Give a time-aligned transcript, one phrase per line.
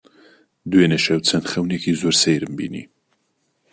[0.71, 2.83] دوێنێ شەو چەند خەونێکی زۆر سەیرم بینی.